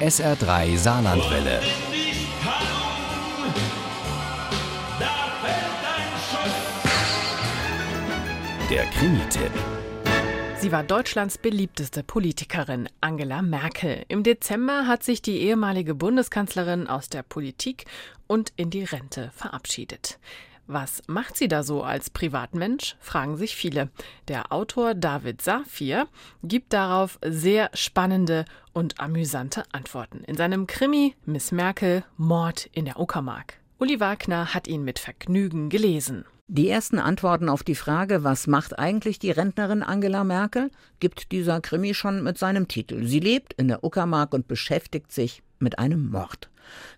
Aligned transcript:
SR3 0.00 0.76
Saarlandwelle. 0.76 1.60
Der 8.68 8.84
Krimi-Tipp. 8.86 9.52
Sie 10.58 10.72
war 10.72 10.82
Deutschlands 10.82 11.38
beliebteste 11.38 12.02
Politikerin, 12.02 12.88
Angela 13.00 13.40
Merkel. 13.40 14.04
Im 14.08 14.24
Dezember 14.24 14.88
hat 14.88 15.04
sich 15.04 15.22
die 15.22 15.38
ehemalige 15.38 15.94
Bundeskanzlerin 15.94 16.88
aus 16.88 17.08
der 17.08 17.22
Politik 17.22 17.84
und 18.26 18.52
in 18.56 18.70
die 18.70 18.82
Rente 18.82 19.30
verabschiedet. 19.32 20.18
Was 20.66 21.02
macht 21.06 21.36
sie 21.36 21.48
da 21.48 21.62
so 21.62 21.82
als 21.82 22.08
Privatmensch, 22.08 22.96
fragen 22.98 23.36
sich 23.36 23.54
viele. 23.54 23.90
Der 24.28 24.50
Autor 24.50 24.94
David 24.94 25.42
Safir 25.42 26.08
gibt 26.42 26.72
darauf 26.72 27.18
sehr 27.22 27.70
spannende 27.74 28.46
und 28.72 28.98
amüsante 28.98 29.64
Antworten 29.72 30.24
in 30.24 30.36
seinem 30.36 30.66
Krimi 30.66 31.14
Miss 31.26 31.52
Merkel 31.52 32.04
Mord 32.16 32.70
in 32.72 32.86
der 32.86 32.98
Uckermark. 32.98 33.60
Uli 33.78 34.00
Wagner 34.00 34.54
hat 34.54 34.66
ihn 34.66 34.84
mit 34.84 34.98
Vergnügen 34.98 35.68
gelesen. 35.68 36.24
Die 36.46 36.68
ersten 36.68 36.98
Antworten 36.98 37.48
auf 37.48 37.62
die 37.62 37.74
Frage, 37.74 38.22
was 38.22 38.46
macht 38.46 38.78
eigentlich 38.78 39.18
die 39.18 39.30
Rentnerin 39.30 39.82
Angela 39.82 40.24
Merkel, 40.24 40.70
gibt 41.00 41.32
dieser 41.32 41.62
Krimi 41.62 41.94
schon 41.94 42.22
mit 42.22 42.36
seinem 42.36 42.68
Titel. 42.68 43.06
Sie 43.06 43.18
lebt 43.18 43.54
in 43.54 43.66
der 43.66 43.82
Uckermark 43.82 44.34
und 44.34 44.46
beschäftigt 44.46 45.10
sich 45.10 45.42
mit 45.58 45.78
einem 45.78 46.10
Mord. 46.10 46.50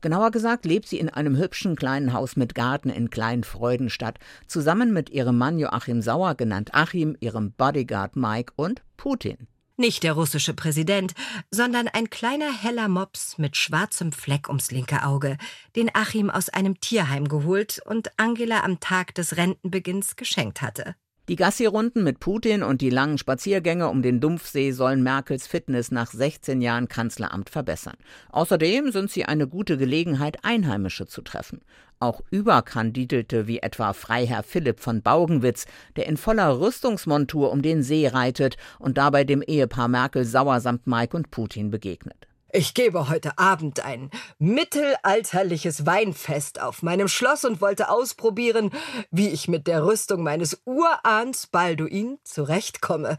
Genauer 0.00 0.30
gesagt 0.30 0.64
lebt 0.64 0.88
sie 0.88 0.98
in 0.98 1.10
einem 1.10 1.36
hübschen 1.36 1.76
kleinen 1.76 2.14
Haus 2.14 2.36
mit 2.36 2.54
Garten 2.54 2.88
in 2.88 3.10
Kleinfreudenstadt, 3.10 4.18
zusammen 4.46 4.94
mit 4.94 5.10
ihrem 5.10 5.36
Mann 5.36 5.58
Joachim 5.58 6.00
Sauer, 6.00 6.36
genannt 6.36 6.70
Achim, 6.72 7.14
ihrem 7.20 7.52
Bodyguard 7.52 8.16
Mike 8.16 8.54
und 8.56 8.82
Putin. 8.96 9.46
Nicht 9.76 10.04
der 10.04 10.12
russische 10.12 10.54
Präsident, 10.54 11.14
sondern 11.50 11.88
ein 11.88 12.08
kleiner 12.08 12.52
heller 12.52 12.86
Mops 12.88 13.38
mit 13.38 13.56
schwarzem 13.56 14.12
Fleck 14.12 14.46
ums 14.48 14.70
linke 14.70 15.02
Auge, 15.04 15.36
den 15.74 15.92
Achim 15.92 16.30
aus 16.30 16.48
einem 16.48 16.80
Tierheim 16.80 17.26
geholt 17.26 17.80
und 17.84 18.16
Angela 18.16 18.62
am 18.62 18.78
Tag 18.78 19.16
des 19.16 19.36
Rentenbeginns 19.36 20.14
geschenkt 20.14 20.62
hatte. 20.62 20.94
Die 21.30 21.36
Gassi-Runden 21.36 22.04
mit 22.04 22.20
Putin 22.20 22.62
und 22.62 22.82
die 22.82 22.90
langen 22.90 23.16
Spaziergänge 23.16 23.88
um 23.88 24.02
den 24.02 24.20
Dumpfsee 24.20 24.72
sollen 24.72 25.02
Merkels 25.02 25.46
Fitness 25.46 25.90
nach 25.90 26.10
16 26.10 26.60
Jahren 26.60 26.86
Kanzleramt 26.86 27.48
verbessern. 27.48 27.96
Außerdem 28.30 28.92
sind 28.92 29.10
sie 29.10 29.24
eine 29.24 29.48
gute 29.48 29.78
Gelegenheit, 29.78 30.44
Einheimische 30.44 31.06
zu 31.06 31.22
treffen. 31.22 31.62
Auch 31.98 32.20
Überkandidelte 32.30 33.46
wie 33.46 33.60
etwa 33.60 33.94
Freiherr 33.94 34.42
Philipp 34.42 34.80
von 34.80 35.00
Baugenwitz, 35.00 35.64
der 35.96 36.08
in 36.08 36.18
voller 36.18 36.60
Rüstungsmontur 36.60 37.50
um 37.52 37.62
den 37.62 37.82
See 37.82 38.06
reitet 38.06 38.58
und 38.78 38.98
dabei 38.98 39.24
dem 39.24 39.40
Ehepaar 39.40 39.88
Merkel 39.88 40.26
sauer 40.26 40.60
samt 40.60 40.86
Mike 40.86 41.16
und 41.16 41.30
Putin 41.30 41.70
begegnet. 41.70 42.28
Ich 42.56 42.72
gebe 42.72 43.08
heute 43.08 43.36
Abend 43.36 43.80
ein 43.80 44.12
mittelalterliches 44.38 45.86
Weinfest 45.86 46.60
auf 46.60 46.84
meinem 46.84 47.08
Schloss 47.08 47.44
und 47.44 47.60
wollte 47.60 47.88
ausprobieren, 47.88 48.70
wie 49.10 49.28
ich 49.30 49.48
mit 49.48 49.66
der 49.66 49.84
Rüstung 49.84 50.22
meines 50.22 50.62
Urahns 50.64 51.48
Balduin 51.48 52.20
zurechtkomme. 52.22 53.18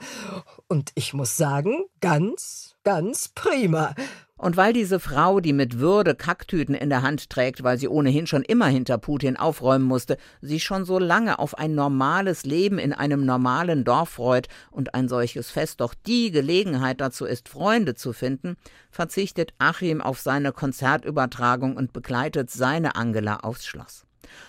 Und 0.69 0.93
ich 0.95 1.13
muss 1.13 1.35
sagen, 1.35 1.83
ganz, 1.99 2.77
ganz 2.85 3.27
prima. 3.27 3.93
Und 4.37 4.57
weil 4.57 4.73
diese 4.73 4.99
Frau, 4.99 5.39
die 5.39 5.53
mit 5.53 5.79
Würde 5.79 6.13
Kacktüten 6.13 6.75
in 6.75 6.89
der 6.89 7.03
Hand 7.03 7.29
trägt, 7.29 7.63
weil 7.63 7.77
sie 7.77 7.87
ohnehin 7.87 8.27
schon 8.27 8.43
immer 8.43 8.67
hinter 8.67 8.97
Putin 8.97 9.37
aufräumen 9.37 9.85
musste, 9.85 10.17
sich 10.41 10.63
schon 10.65 10.83
so 10.83 10.99
lange 10.99 11.39
auf 11.39 11.57
ein 11.57 11.73
normales 11.73 12.43
Leben 12.43 12.77
in 12.77 12.91
einem 12.91 13.25
normalen 13.25 13.85
Dorf 13.85 14.09
freut 14.09 14.49
und 14.71 14.93
ein 14.93 15.07
solches 15.07 15.49
Fest 15.49 15.79
doch 15.79 15.93
die 15.93 16.31
Gelegenheit 16.31 16.99
dazu 16.99 17.25
ist, 17.25 17.47
Freunde 17.47 17.95
zu 17.95 18.11
finden, 18.11 18.57
verzichtet 18.91 19.53
Achim 19.57 20.01
auf 20.01 20.19
seine 20.19 20.51
Konzertübertragung 20.51 21.77
und 21.77 21.93
begleitet 21.93 22.51
seine 22.51 22.97
Angela 22.97 23.37
aufs 23.37 23.65
Schloss. 23.65 24.05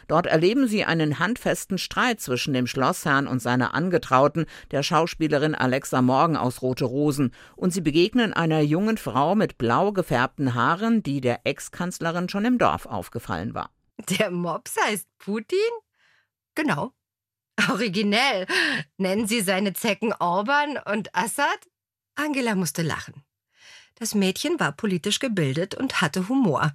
Dort 0.09 0.27
erleben 0.27 0.69
sie 0.69 0.85
einen 0.85 1.19
handfesten 1.19 1.79
Streit 1.79 2.21
zwischen 2.21 2.55
dem 2.55 2.67
Schlossherrn 2.67 3.27
und 3.27 3.41
seiner 3.41 3.75
Angetrauten, 3.75 4.47
der 4.71 4.83
Schauspielerin 4.83 5.55
Alexa 5.55 6.03
Morgan 6.03 6.37
aus 6.37 6.63
Rote 6.63 6.85
Rosen, 6.85 7.33
und 7.57 7.73
sie 7.73 7.81
begegnen 7.81 8.33
einer 8.33 8.61
jungen 8.61 8.99
Frau 8.99 9.35
mit 9.35 9.59
blau 9.59 9.93
gefärbten 9.93 10.55
Haaren, 10.55 11.03
die 11.03 11.21
der 11.21 11.41
Ex-Kanzlerin 11.45 12.29
schon 12.29 12.45
im 12.45 12.59
Dorf 12.59 12.87
aufgefallen 12.87 13.55
war. 13.55 13.71
Der 14.11 14.31
Mops 14.31 14.77
heißt 14.87 15.07
Putin? 15.19 15.59
Genau. 16.55 16.93
Originell. 17.71 18.47
Nennen 18.99 19.27
Sie 19.27 19.41
seine 19.41 19.73
Zecken 19.73 20.13
Orban 20.19 20.79
und 20.93 21.15
Assad? 21.15 21.59
Angela 22.15 22.55
musste 22.55 22.83
lachen. 22.83 23.25
Das 23.95 24.15
Mädchen 24.15 24.61
war 24.61 24.73
politisch 24.73 25.21
gebildet 25.21 25.75
und 25.75 26.03
hatte 26.03 26.29
Humor. 26.29 26.73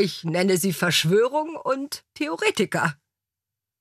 Ich 0.00 0.22
nenne 0.22 0.58
sie 0.58 0.72
Verschwörung 0.72 1.56
und 1.56 2.04
Theoretiker. 2.14 2.94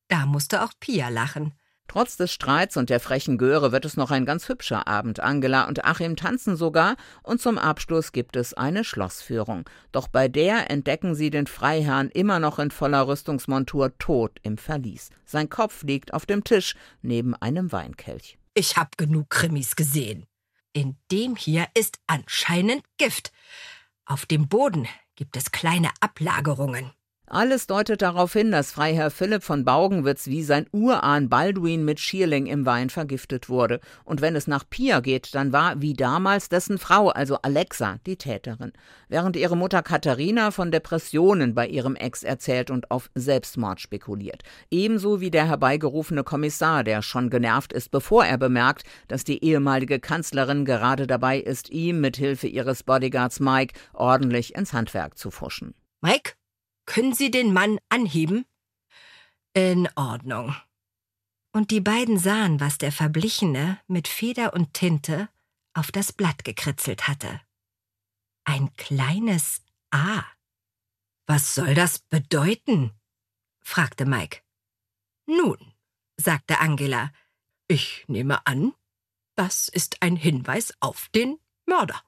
Da 0.07 0.25
musste 0.25 0.63
auch 0.63 0.71
Pia 0.79 1.09
lachen. 1.09 1.53
Trotz 1.87 2.17
des 2.17 2.33
Streits 2.33 2.75
und 2.75 2.89
der 2.89 2.99
frechen 2.99 3.37
Göre 3.37 3.71
wird 3.71 3.85
es 3.85 3.97
noch 3.97 4.09
ein 4.09 4.25
ganz 4.25 4.49
hübscher 4.49 4.87
Abend. 4.87 5.19
Angela 5.19 5.67
und 5.67 5.85
Achim 5.85 6.15
tanzen 6.15 6.55
sogar 6.55 6.95
und 7.21 7.39
zum 7.39 7.59
Abschluss 7.59 8.13
gibt 8.13 8.35
es 8.35 8.55
eine 8.55 8.83
Schlossführung. 8.83 9.69
Doch 9.91 10.07
bei 10.07 10.27
der 10.27 10.71
entdecken 10.71 11.13
sie 11.13 11.29
den 11.29 11.45
Freiherrn 11.45 12.09
immer 12.09 12.39
noch 12.39 12.57
in 12.57 12.71
voller 12.71 13.07
Rüstungsmontur 13.07 13.95
tot 13.99 14.39
im 14.41 14.57
Verlies. 14.57 15.11
Sein 15.23 15.49
Kopf 15.49 15.83
liegt 15.83 16.15
auf 16.15 16.25
dem 16.25 16.43
Tisch 16.43 16.73
neben 17.03 17.35
einem 17.35 17.71
Weinkelch. 17.71 18.39
Ich 18.55 18.75
hab 18.75 18.97
genug 18.97 19.29
Krimis 19.29 19.75
gesehen. 19.75 20.25
In 20.73 20.97
dem 21.11 21.35
hier 21.35 21.67
ist 21.75 21.99
anscheinend 22.07 22.83
Gift. 22.97 23.31
Auf 24.09 24.25
dem 24.25 24.47
Boden 24.47 24.87
gibt 25.17 25.35
es 25.35 25.51
kleine 25.51 25.89
Ablagerungen. 25.99 26.93
Alles 27.29 27.67
deutet 27.67 28.01
darauf 28.01 28.31
hin, 28.31 28.51
dass 28.51 28.71
Freiherr 28.71 29.11
Philipp 29.11 29.43
von 29.43 29.65
Baugenwitz 29.65 30.27
wie 30.27 30.43
sein 30.43 30.65
Urahn 30.71 31.27
Balduin 31.27 31.83
mit 31.83 31.99
Schierling 31.99 32.45
im 32.45 32.65
Wein 32.65 32.89
vergiftet 32.89 33.49
wurde. 33.49 33.81
Und 34.05 34.21
wenn 34.21 34.37
es 34.37 34.47
nach 34.47 34.63
Pia 34.69 35.01
geht, 35.01 35.35
dann 35.35 35.51
war 35.51 35.81
wie 35.81 35.93
damals 35.93 36.47
dessen 36.47 36.77
Frau, 36.77 37.09
also 37.09 37.37
Alexa, 37.41 37.97
die 38.05 38.15
Täterin. 38.15 38.71
Während 39.09 39.35
ihre 39.35 39.57
Mutter 39.57 39.83
Katharina 39.83 40.51
von 40.51 40.71
Depressionen 40.71 41.53
bei 41.53 41.67
ihrem 41.67 41.97
Ex 41.97 42.23
erzählt 42.23 42.71
und 42.71 42.91
auf 42.91 43.09
Selbstmord 43.13 43.81
spekuliert. 43.81 44.43
Ebenso 44.71 45.19
wie 45.19 45.29
der 45.29 45.49
herbeigerufene 45.49 46.23
Kommissar, 46.23 46.85
der 46.85 47.01
schon 47.01 47.29
genervt 47.29 47.73
ist, 47.73 47.91
bevor 47.91 48.23
er 48.23 48.37
bemerkt, 48.37 48.83
dass 49.09 49.25
die 49.25 49.43
ehemalige 49.43 49.99
Kanzlerin 49.99 50.63
gerade 50.63 51.07
dabei 51.07 51.39
ist, 51.39 51.71
ihm 51.71 51.99
mit 51.99 52.15
Hilfe 52.15 52.47
ihres 52.47 52.83
Bodyguards 52.83 53.41
Mike 53.41 53.77
ordentlich 53.91 54.55
ins 54.55 54.71
Handwerk 54.71 55.17
zu 55.17 55.29
fuschen. 55.29 55.73
Mike? 55.99 56.36
Können 56.87 57.13
Sie 57.13 57.29
den 57.29 57.53
Mann 57.53 57.79
anheben? 57.89 58.45
In 59.53 59.87
Ordnung. 59.95 60.55
Und 61.51 61.69
die 61.69 61.81
beiden 61.81 62.17
sahen, 62.17 62.59
was 62.59 62.77
der 62.77 62.91
Verblichene 62.91 63.79
mit 63.87 64.07
Feder 64.07 64.53
und 64.53 64.73
Tinte 64.73 65.29
auf 65.73 65.91
das 65.91 66.13
Blatt 66.13 66.43
gekritzelt 66.43 67.07
hatte. 67.07 67.41
Ein 68.45 68.73
kleines 68.77 69.61
A. 69.91 70.23
Was 71.27 71.53
soll 71.53 71.75
das 71.75 71.99
bedeuten? 71.99 72.93
fragte 73.59 74.05
Mike. 74.05 74.41
Nun, 75.25 75.73
sagte 76.15 76.59
Angela, 76.59 77.11
ich 77.67 78.05
nehme 78.07 78.47
an, 78.47 78.73
das 79.35 79.67
ist 79.67 80.01
ein 80.01 80.15
Hinweis 80.15 80.73
auf 80.79 81.09
den 81.09 81.37
Mörder. 81.65 82.01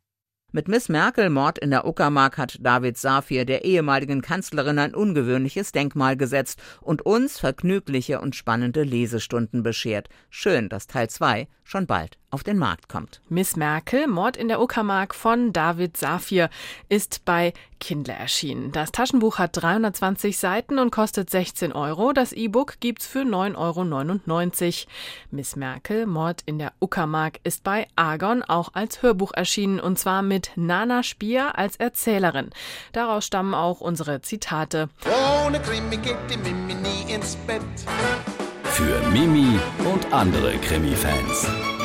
Mit 0.51 0.67
Miss 0.67 0.89
Merkel 0.89 1.29
Mord 1.29 1.59
in 1.59 1.69
der 1.69 1.85
Uckermark 1.85 2.39
hat 2.39 2.57
David 2.59 2.97
Safir 2.97 3.45
der 3.45 3.65
ehemaligen 3.65 4.23
Kanzlerin 4.23 4.79
ein 4.79 4.95
ungewöhnliches 4.95 5.71
Denkmal 5.71 6.17
gesetzt 6.17 6.59
und 6.81 7.03
uns 7.03 7.37
vergnügliche 7.37 8.19
und 8.19 8.35
spannende 8.35 8.81
Lesestunden 8.81 9.61
beschert. 9.61 10.09
Schön, 10.31 10.67
dass 10.67 10.87
Teil 10.87 11.07
2 11.07 11.47
schon 11.63 11.85
bald 11.85 12.17
auf 12.31 12.43
den 12.43 12.57
Markt 12.57 12.89
kommt. 12.89 13.21
Miss 13.29 13.55
Merkel, 13.55 14.07
Mord 14.07 14.37
in 14.37 14.47
der 14.47 14.61
Uckermark 14.61 15.15
von 15.15 15.53
David 15.53 15.97
Safir, 15.97 16.49
ist 16.87 17.25
bei 17.25 17.53
Kindle 17.79 18.13
erschienen. 18.13 18.71
Das 18.71 18.91
Taschenbuch 18.91 19.37
hat 19.39 19.51
320 19.61 20.37
Seiten 20.37 20.79
und 20.79 20.91
kostet 20.91 21.29
16 21.29 21.71
Euro. 21.71 22.13
Das 22.13 22.33
E-Book 22.33 22.79
gibt's 22.79 23.07
für 23.07 23.21
9,99 23.21 23.57
Euro. 23.57 24.91
Miss 25.31 25.55
Merkel, 25.55 26.05
Mord 26.05 26.41
in 26.45 26.59
der 26.59 26.73
Uckermark, 26.79 27.39
ist 27.43 27.63
bei 27.63 27.87
Argon 27.95 28.43
auch 28.43 28.73
als 28.73 29.01
Hörbuch 29.01 29.31
erschienen 29.33 29.79
und 29.79 29.97
zwar 29.97 30.21
mit 30.21 30.51
Nana 30.55 31.03
Spier 31.03 31.57
als 31.57 31.77
Erzählerin. 31.77 32.49
Daraus 32.91 33.25
stammen 33.25 33.53
auch 33.53 33.81
unsere 33.81 34.21
Zitate. 34.21 34.89
Ohne 35.45 35.59
Krimi 35.61 35.97
geht 35.97 36.17
die 36.29 36.37
Mimi 36.37 36.75
nie 36.75 37.13
ins 37.13 37.35
Bett. 37.47 37.61
Für 38.63 38.99
Mimi 39.09 39.59
und 39.91 40.13
andere 40.13 40.57
Krimi-Fans. 40.57 41.78